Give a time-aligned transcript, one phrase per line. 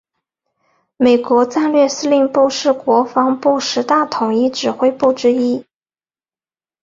[0.97, 5.63] 美国战略司令部是国防部十大统一指挥部之一。